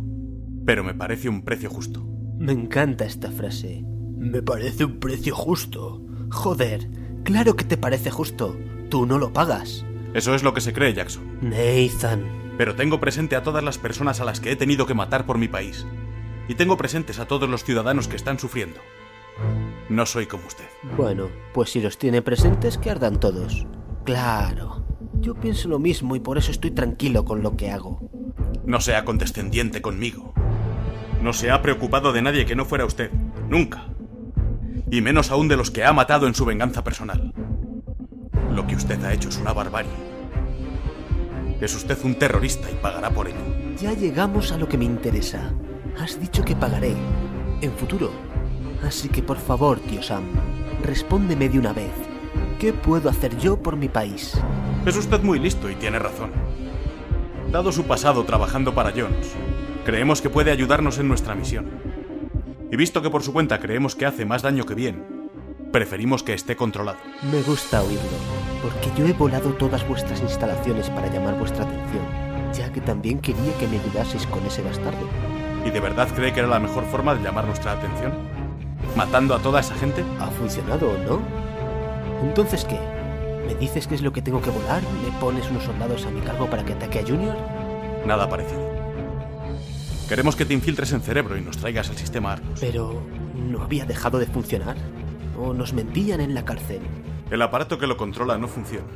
Pero 0.66 0.84
me 0.84 0.94
parece 0.94 1.30
un 1.30 1.44
precio 1.44 1.70
justo. 1.70 2.06
Me 2.38 2.52
encanta 2.52 3.06
esta 3.06 3.32
frase. 3.32 3.84
Me 4.18 4.42
parece 4.42 4.86
un 4.86 5.00
precio 5.00 5.36
justo. 5.36 6.06
Joder, 6.32 6.90
claro 7.24 7.56
que 7.56 7.66
te 7.66 7.78
parece 7.78 8.10
justo. 8.10 8.58
Tú 8.90 9.06
no 9.06 9.20
lo 9.20 9.32
pagas. 9.32 9.86
Eso 10.14 10.34
es 10.34 10.44
lo 10.44 10.54
que 10.54 10.62
se 10.62 10.74
cree, 10.74 10.94
Jackson. 10.94 11.24
Nathan. 11.42 12.45
Pero 12.58 12.76
tengo 12.76 13.00
presente 13.00 13.36
a 13.36 13.44
todas 13.44 13.64
las 13.64 13.78
personas 13.78 14.20
a 14.22 14.26
las 14.26 14.40
que 14.40 14.52
he 14.52 14.56
tenido 14.56 14.86
que 14.86 14.94
matar 14.94 15.26
por 15.26 15.38
mi 15.38 15.48
país. 15.48 15.86
Y 16.48 16.56
tengo 16.56 16.78
presentes 16.78 17.20
a 17.20 17.26
todos 17.26 17.50
los 17.50 17.64
ciudadanos 17.64 18.08
que 18.08 18.16
están 18.16 18.40
sufriendo. 18.40 18.80
No 19.90 20.06
soy 20.06 20.26
como 20.26 20.48
usted. 20.48 20.66
Bueno, 20.96 21.30
pues 21.54 21.72
si 21.72 21.82
los 21.82 21.98
tiene 21.98 22.22
presentes, 22.22 22.78
que 22.78 22.92
ardan 22.92 23.20
todos. 23.20 23.66
Claro. 24.04 24.86
Yo 25.20 25.36
pienso 25.36 25.68
lo 25.68 25.80
mismo 25.80 26.16
y 26.16 26.20
por 26.20 26.38
eso 26.38 26.52
estoy 26.52 26.72
tranquilo 26.72 27.26
con 27.26 27.42
lo 27.42 27.58
que 27.58 27.72
hago. 27.72 28.00
No 28.66 28.80
sea 28.80 29.06
condescendiente 29.06 29.82
conmigo. 29.82 30.34
No 31.22 31.34
se 31.34 31.52
ha 31.52 31.62
preocupado 31.62 32.14
de 32.14 32.22
nadie 32.22 32.46
que 32.46 32.56
no 32.56 32.66
fuera 32.66 32.86
usted. 32.86 33.12
Nunca. 33.50 33.88
Y 34.92 35.02
menos 35.02 35.32
aún 35.32 35.48
de 35.48 35.58
los 35.58 35.72
que 35.72 35.84
ha 35.84 35.94
matado 35.94 36.28
en 36.28 36.36
su 36.36 36.46
venganza 36.46 36.84
personal. 36.84 37.34
Lo 38.52 38.68
que 38.68 38.76
usted 38.76 39.04
ha 39.04 39.14
hecho 39.14 39.30
es 39.30 39.38
una 39.38 39.54
barbarie. 39.54 40.15
Es 41.62 41.76
usted 41.76 41.98
un 42.04 42.16
terrorista 42.16 42.70
y 42.70 42.76
pagará 42.76 43.10
por 43.10 43.28
ello. 43.28 43.38
Ya 43.80 43.94
llegamos 43.94 44.52
a 44.52 44.58
lo 44.58 44.68
que 44.68 44.78
me 44.78 44.86
interesa. 44.86 45.52
Has 46.00 46.20
dicho 46.20 46.44
que 46.44 46.56
pagaré. 46.56 46.94
En 47.62 47.72
futuro. 47.72 48.12
Así 48.84 49.10
que 49.10 49.24
por 49.24 49.38
favor, 49.38 49.80
tío 49.80 50.04
Sam, 50.04 50.24
respóndeme 50.84 51.50
de 51.50 51.58
una 51.58 51.74
vez. 51.74 51.92
¿Qué 52.60 52.74
puedo 52.74 53.10
hacer 53.10 53.38
yo 53.38 53.58
por 53.58 53.76
mi 53.76 53.90
país? 53.90 54.38
Es 54.86 54.98
usted 54.98 55.22
muy 55.22 55.40
listo 55.40 55.70
y 55.70 55.76
tiene 55.76 55.98
razón. 56.00 56.32
Dado 57.52 57.72
su 57.72 57.86
pasado 57.86 58.24
trabajando 58.26 58.76
para 58.76 58.92
Jones, 58.92 59.32
creemos 59.86 60.22
que 60.22 60.30
puede 60.30 60.52
ayudarnos 60.52 61.00
en 61.00 61.08
nuestra 61.08 61.36
misión. 61.36 61.70
Y 62.72 62.76
visto 62.76 63.02
que 63.02 63.10
por 63.10 63.24
su 63.24 63.34
cuenta 63.34 63.60
creemos 63.60 63.96
que 63.96 64.06
hace 64.06 64.26
más 64.26 64.42
daño 64.42 64.66
que 64.66 64.76
bien, 64.76 65.30
preferimos 65.72 66.24
que 66.24 66.34
esté 66.34 66.56
controlado. 66.56 66.98
Me 67.32 67.42
gusta 67.42 67.82
oírlo, 67.82 68.02
porque 68.66 68.90
yo 68.98 69.06
he 69.06 69.14
volado 69.14 69.54
todas 69.54 69.88
vuestras 69.88 70.22
instalaciones 70.22 70.90
para 70.90 71.06
llamar 71.14 71.38
vuestra 71.38 71.66
atención, 71.66 72.04
ya 72.52 72.72
que 72.72 72.82
también 72.82 73.20
quería 73.20 73.56
que 73.60 73.68
me 73.68 73.80
ayudaseis 73.80 74.26
con 74.26 74.44
ese 74.44 74.64
bastardo. 74.64 75.08
¿Y 75.64 75.70
de 75.70 75.80
verdad 75.80 76.08
cree 76.16 76.34
que 76.34 76.40
era 76.40 76.50
la 76.50 76.60
mejor 76.60 76.84
forma 76.86 77.14
de 77.14 77.22
llamar 77.24 77.46
nuestra 77.46 77.74
atención? 77.74 78.12
¿Matando 78.96 79.36
a 79.36 79.40
toda 79.40 79.60
esa 79.60 79.76
gente? 79.76 80.04
¿Ha 80.20 80.32
funcionado 80.32 80.98
no? 81.08 81.20
Entonces, 82.28 82.66
¿qué? 82.66 82.80
¿Me 83.46 83.54
dices 83.54 83.86
qué 83.86 83.94
es 83.94 84.02
lo 84.02 84.12
que 84.12 84.24
tengo 84.24 84.42
que 84.42 84.50
volar? 84.50 84.82
¿Le 85.04 85.12
pones 85.20 85.48
unos 85.52 85.64
soldados 85.64 86.04
a 86.08 86.10
mi 86.10 86.22
cargo 86.22 86.50
para 86.50 86.66
que 86.66 86.74
ataque 86.74 87.02
a 87.02 87.04
Junior? 87.04 87.36
Nada 88.08 88.28
parecido. 88.28 88.66
Queremos 90.10 90.36
que 90.36 90.46
te 90.46 90.56
infiltres 90.56 90.92
en 90.92 91.02
cerebro 91.02 91.38
y 91.38 91.42
nos 91.42 91.58
traigas 91.58 91.88
el 91.90 91.98
sistema 91.98 92.34
Arcos. 92.34 92.60
Pero... 92.60 93.04
¿no 93.36 93.62
había 93.62 93.86
dejado 93.86 94.18
de 94.18 94.26
funcionar? 94.26 94.76
¿O 95.38 95.54
nos 95.54 95.74
mentían 95.74 96.20
en 96.22 96.34
la 96.34 96.44
cárcel? 96.46 96.80
El 97.32 97.42
aparato 97.42 97.80
que 97.80 97.88
lo 97.88 97.98
controla 97.98 98.38
no 98.38 98.48
funciona. 98.48 98.88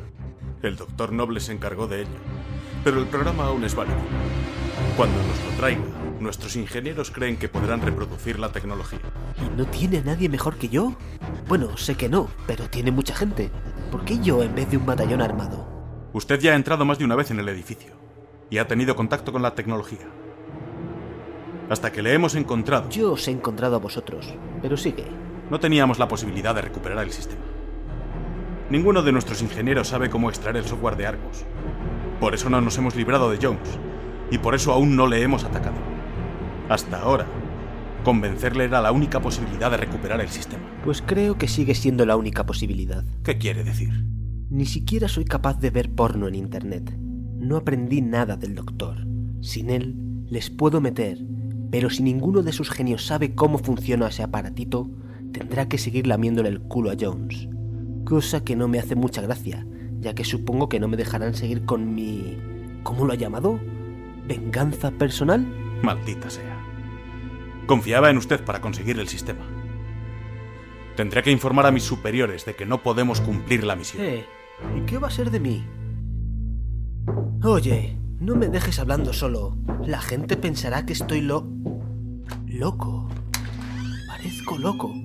El 0.62 0.76
doctor 0.76 1.12
Noble 1.12 1.40
se 1.40 1.52
encargó 1.52 1.88
de 1.88 2.02
ello. 2.02 2.20
Pero 2.84 3.00
el 3.00 3.08
programa 3.08 3.46
aún 3.46 3.64
es 3.64 3.74
válido. 3.74 3.98
Cuando 4.96 5.18
nos 5.18 5.44
lo 5.46 5.58
traiga, 5.58 5.82
nuestros 6.20 6.56
ingenieros 6.56 7.10
creen 7.10 7.38
que 7.38 7.50
podrán 7.50 7.82
reproducir 7.82 8.38
la 8.38 8.52
tecnología. 8.52 9.00
¿Y 9.38 9.58
no 9.58 9.66
tiene 9.66 9.98
a 9.98 10.04
nadie 10.04 10.30
mejor 10.30 10.58
que 10.58 10.70
yo? 10.70 10.94
Bueno, 11.48 11.76
sé 11.78 11.96
que 11.96 12.08
no, 12.08 12.30
pero 12.46 12.70
tiene 12.70 12.92
mucha 12.92 13.16
gente. 13.16 13.50
¿Por 13.92 14.06
qué 14.06 14.20
yo 14.20 14.44
en 14.44 14.54
vez 14.54 14.70
de 14.70 14.78
un 14.78 14.86
batallón 14.86 15.22
armado? 15.22 15.68
Usted 16.14 16.40
ya 16.40 16.54
ha 16.54 16.56
entrado 16.56 16.86
más 16.86 17.00
de 17.00 17.06
una 17.06 17.16
vez 17.16 17.32
en 17.32 17.40
el 17.40 17.50
edificio 17.50 17.94
y 18.50 18.60
ha 18.60 18.68
tenido 18.68 18.96
contacto 18.96 19.32
con 19.32 19.42
la 19.42 19.56
tecnología. 19.56 20.08
Hasta 21.70 21.92
que 21.92 22.02
le 22.02 22.14
hemos 22.14 22.36
encontrado. 22.36 22.90
Yo 22.90 23.14
os 23.14 23.28
he 23.28 23.32
encontrado 23.32 23.76
a 23.76 23.80
vosotros, 23.80 24.34
pero 24.62 24.78
sigue. 24.78 25.06
No 25.50 25.60
teníamos 25.60 25.98
la 25.98 26.08
posibilidad 26.08 26.54
de 26.54 26.62
recuperar 26.62 27.04
el 27.04 27.12
sistema. 27.12 27.42
Ninguno 28.70 29.02
de 29.02 29.12
nuestros 29.12 29.42
ingenieros 29.42 29.88
sabe 29.88 30.12
cómo 30.12 30.30
extraer 30.30 30.58
el 30.58 30.64
software 30.64 30.96
de 30.96 31.08
Argos. 31.08 31.44
Por 32.20 32.36
eso 32.36 32.52
no 32.52 32.62
nos 32.62 32.78
hemos 32.78 32.96
librado 32.96 33.32
de 33.32 33.40
Jones. 33.42 33.80
Y 34.30 34.38
por 34.38 34.54
eso 34.54 34.72
aún 34.72 34.96
no 34.96 35.08
le 35.08 35.24
hemos 35.24 35.44
atacado. 35.44 35.78
Hasta 36.70 37.02
ahora, 37.02 37.26
convencerle 38.04 38.66
era 38.66 38.80
la 38.80 38.92
única 38.92 39.22
posibilidad 39.22 39.72
de 39.72 39.78
recuperar 39.78 40.22
el 40.22 40.30
sistema. 40.30 40.62
Pues 40.84 41.02
creo 41.02 41.36
que 41.36 41.48
sigue 41.48 41.74
siendo 41.74 42.06
la 42.06 42.16
única 42.16 42.46
posibilidad. 42.46 43.04
¿Qué 43.24 43.40
quiere 43.40 43.64
decir? 43.64 44.06
Ni 44.52 44.68
siquiera 44.68 45.08
soy 45.08 45.26
capaz 45.26 45.60
de 45.60 45.72
ver 45.72 45.90
porno 45.96 46.28
en 46.28 46.36
Internet. 46.36 46.96
No 47.40 47.58
aprendí 47.58 48.04
nada 48.04 48.36
del 48.36 48.54
doctor. 48.54 49.08
Sin 49.42 49.72
él, 49.72 49.96
les 50.28 50.52
puedo 50.52 50.80
meter, 50.80 51.18
pero 51.72 51.90
si 51.90 52.04
ninguno 52.04 52.44
de 52.44 52.52
sus 52.52 52.70
genios 52.70 53.04
sabe 53.04 53.34
cómo 53.34 53.58
funciona 53.58 54.10
ese 54.10 54.22
aparatito, 54.22 54.92
tendrá 55.32 55.68
que 55.68 55.80
seguir 55.80 56.06
lamiéndole 56.06 56.50
el 56.50 56.62
culo 56.62 56.92
a 56.92 56.96
Jones. 57.00 57.50
Cosa 58.10 58.44
que 58.44 58.56
no 58.56 58.68
me 58.68 58.80
hace 58.80 58.96
mucha 58.96 59.22
gracia, 59.22 59.68
ya 60.00 60.16
que 60.16 60.24
supongo 60.24 60.68
que 60.68 60.80
no 60.80 60.88
me 60.88 60.98
dejarán 60.98 61.36
seguir 61.36 61.66
con 61.66 61.94
mi... 61.94 62.40
¿Cómo 62.82 63.06
lo 63.06 63.14
ha 63.14 63.16
llamado? 63.16 63.60
¿Venganza 64.26 64.90
personal? 64.90 65.46
Maldita 65.84 66.28
sea. 66.32 66.60
Confiaba 67.68 68.10
en 68.10 68.18
usted 68.18 68.44
para 68.44 68.62
conseguir 68.62 69.00
el 69.00 69.08
sistema. 69.08 69.46
Tendré 70.96 71.22
que 71.22 71.30
informar 71.30 71.68
a 71.68 71.72
mis 71.72 71.84
superiores 71.84 72.46
de 72.46 72.56
que 72.56 72.66
no 72.66 72.82
podemos 72.82 73.22
cumplir 73.22 73.64
la 73.64 73.76
misión. 73.76 74.04
Eh, 74.04 74.26
¿y 74.76 74.82
qué 74.88 74.98
va 74.98 75.10
a 75.10 75.12
ser 75.12 75.30
de 75.30 75.40
mí? 75.40 75.64
Oye, 77.44 77.96
no 78.20 78.36
me 78.36 78.48
dejes 78.48 78.80
hablando 78.80 79.14
solo. 79.14 79.56
La 79.86 80.02
gente 80.02 80.36
pensará 80.36 80.84
que 80.84 80.94
estoy 80.94 81.22
lo... 81.22 81.48
Loco. 82.48 83.08
Parezco 84.08 84.58
loco. 84.58 84.96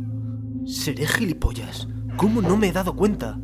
Seré 0.64 1.07
gilipollas. 1.07 1.87
¿Cómo 2.16 2.40
no 2.40 2.57
me 2.57 2.68
he 2.68 2.72
dado 2.72 2.94
cuenta? 2.94 3.38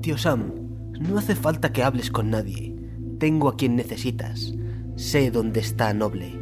Tío 0.00 0.16
Sam, 0.16 0.52
no 0.98 1.18
hace 1.18 1.34
falta 1.34 1.72
que 1.72 1.82
hables 1.82 2.10
con 2.10 2.30
nadie. 2.30 2.74
Tengo 3.18 3.48
a 3.48 3.56
quien 3.56 3.76
necesitas. 3.76 4.54
Sé 4.96 5.30
dónde 5.30 5.60
está 5.60 5.92
Noble. 5.92 6.38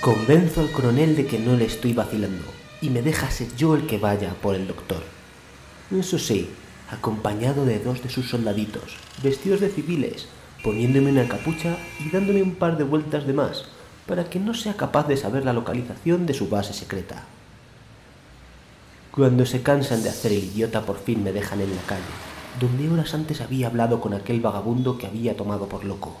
Convenzo 0.00 0.62
al 0.62 0.72
coronel 0.72 1.16
de 1.16 1.26
que 1.26 1.38
no 1.38 1.54
le 1.54 1.66
estoy 1.66 1.92
vacilando 1.92 2.44
y 2.80 2.88
me 2.88 3.02
deja 3.02 3.30
ser 3.30 3.54
yo 3.56 3.74
el 3.74 3.86
que 3.86 3.98
vaya 3.98 4.34
por 4.40 4.54
el 4.54 4.66
doctor. 4.66 5.02
Eso 5.90 6.18
sí, 6.18 6.48
acompañado 6.90 7.66
de 7.66 7.78
dos 7.78 8.02
de 8.02 8.08
sus 8.08 8.30
soldaditos, 8.30 8.96
vestidos 9.22 9.60
de 9.60 9.68
civiles, 9.68 10.28
poniéndome 10.64 11.10
una 11.10 11.28
capucha 11.28 11.76
y 12.00 12.08
dándome 12.10 12.42
un 12.42 12.54
par 12.54 12.78
de 12.78 12.84
vueltas 12.84 13.26
de 13.26 13.34
más, 13.34 13.66
para 14.06 14.24
que 14.24 14.38
no 14.38 14.54
sea 14.54 14.76
capaz 14.76 15.08
de 15.08 15.16
saber 15.16 15.44
la 15.44 15.52
localización 15.52 16.26
de 16.26 16.34
su 16.34 16.48
base 16.48 16.72
secreta. 16.72 17.24
Cuando 19.10 19.46
se 19.46 19.62
cansan 19.62 20.02
de 20.02 20.10
hacer 20.10 20.32
el 20.32 20.44
idiota 20.44 20.82
por 20.82 20.98
fin 20.98 21.24
me 21.24 21.32
dejan 21.32 21.60
en 21.60 21.74
la 21.74 21.82
calle, 21.82 22.02
donde 22.60 22.88
horas 22.88 23.14
antes 23.14 23.40
había 23.40 23.68
hablado 23.68 24.00
con 24.00 24.14
aquel 24.14 24.40
vagabundo 24.40 24.98
que 24.98 25.06
había 25.06 25.36
tomado 25.36 25.68
por 25.68 25.84
loco. 25.84 26.16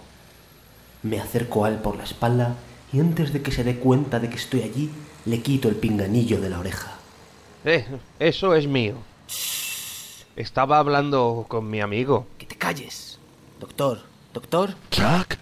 Me 1.02 1.20
acerco 1.20 1.64
a 1.64 1.68
él 1.68 1.76
por 1.76 1.96
la 1.96 2.04
espalda 2.04 2.56
y 2.92 3.00
antes 3.00 3.32
de 3.32 3.42
que 3.42 3.52
se 3.52 3.64
dé 3.64 3.76
cuenta 3.76 4.18
de 4.18 4.30
que 4.30 4.36
estoy 4.36 4.62
allí, 4.62 4.90
le 5.24 5.42
quito 5.42 5.68
el 5.68 5.76
pinganillo 5.76 6.40
de 6.40 6.50
la 6.50 6.58
oreja. 6.58 6.94
Eh, 7.64 7.84
eso 8.18 8.54
es 8.54 8.66
mío. 8.66 8.94
Estaba 10.36 10.78
hablando 10.78 11.46
con 11.48 11.68
mi 11.68 11.80
amigo. 11.80 12.26
Que 12.38 12.46
te 12.46 12.56
calles. 12.56 13.18
Doctor, 13.60 14.02
doctor. 14.32 14.74
Chuck, 14.90 15.36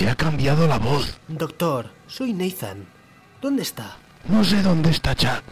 te 0.00 0.08
ha 0.08 0.14
cambiado 0.14 0.66
la 0.66 0.78
voz. 0.78 1.18
Doctor, 1.28 1.90
soy 2.06 2.32
Nathan. 2.32 2.86
¿Dónde 3.42 3.60
está? 3.60 3.98
No 4.30 4.42
sé 4.42 4.62
dónde 4.62 4.88
está 4.88 5.14
Chuck. 5.14 5.42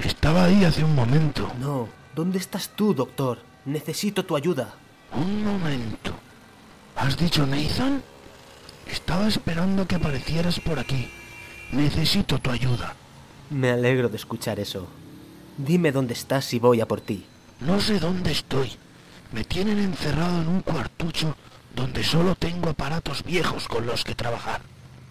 Estaba 0.00 0.46
ahí 0.46 0.64
hace 0.64 0.82
un 0.82 0.96
momento. 0.96 1.48
No, 1.60 1.88
¿dónde 2.16 2.38
estás 2.38 2.70
tú, 2.70 2.94
doctor? 2.94 3.38
Necesito 3.64 4.24
tu 4.24 4.34
ayuda. 4.34 4.74
Un 5.12 5.44
momento. 5.44 6.14
¿Has 6.96 7.16
dicho 7.16 7.46
Nathan? 7.46 8.02
Estaba 8.88 9.28
esperando 9.28 9.86
que 9.86 9.94
aparecieras 9.94 10.58
por 10.58 10.80
aquí. 10.80 11.08
Necesito 11.70 12.40
tu 12.40 12.50
ayuda. 12.50 12.96
Me 13.50 13.70
alegro 13.70 14.08
de 14.08 14.16
escuchar 14.16 14.58
eso. 14.58 14.88
Dime 15.56 15.92
dónde 15.92 16.14
estás 16.14 16.52
y 16.54 16.58
voy 16.58 16.80
a 16.80 16.88
por 16.88 17.00
ti. 17.02 17.24
No 17.60 17.78
sé 17.80 18.00
dónde 18.00 18.32
estoy. 18.32 18.72
Me 19.30 19.44
tienen 19.44 19.78
encerrado 19.78 20.42
en 20.42 20.48
un 20.48 20.60
cuartucho 20.62 21.36
donde 21.74 22.04
solo 22.04 22.34
tengo 22.34 22.70
aparatos 22.70 23.22
viejos 23.24 23.68
con 23.68 23.86
los 23.86 24.04
que 24.04 24.14
trabajar. 24.14 24.60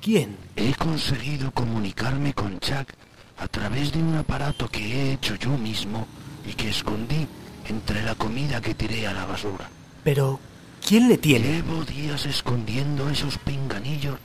¿Quién? 0.01 0.37
He 0.55 0.73
conseguido 0.75 1.51
comunicarme 1.51 2.33
con 2.33 2.59
Chuck 2.59 2.89
a 3.37 3.47
través 3.47 3.91
de 3.91 3.99
un 3.99 4.15
aparato 4.15 4.69
que 4.69 4.79
he 4.79 5.13
hecho 5.13 5.35
yo 5.35 5.57
mismo 5.57 6.07
y 6.45 6.53
que 6.53 6.69
escondí 6.69 7.27
entre 7.67 8.03
la 8.03 8.15
comida 8.15 8.61
que 8.61 8.73
tiré 8.73 9.07
a 9.07 9.13
la 9.13 9.25
basura. 9.25 9.69
Pero, 10.03 10.39
¿quién 10.85 11.09
le 11.09 11.17
tiene? 11.17 11.47
Llevo 11.47 11.83
días 11.83 12.25
escondiendo 12.25 13.09
esos 13.09 13.37
pinganillos 13.39 14.17